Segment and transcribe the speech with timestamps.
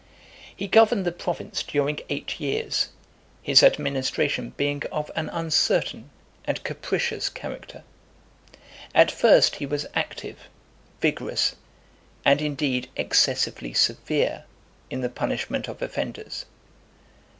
[0.01, 0.39] IX.
[0.55, 2.89] He governed the province during eight years,
[3.43, 6.09] his administration being of an uncertain
[6.43, 7.83] and capricious character.
[8.95, 10.49] At first he was active,
[11.01, 11.55] vigorous,
[12.25, 14.45] and indeed excessively severe,
[14.89, 16.47] in the punishment of offenders.